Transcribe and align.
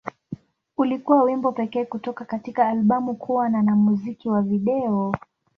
Ulikuwa 0.77 1.23
wimbo 1.23 1.51
pekee 1.51 1.85
kutoka 1.85 2.25
katika 2.25 2.67
albamu 2.67 3.15
kuwa 3.15 3.49
na 3.49 3.61
na 3.61 3.75
muziki 3.75 4.29
wa 4.29 4.41
video. 4.41 5.13